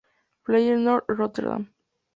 Feyenoord 0.47 1.05
Rotterdam 1.21 1.69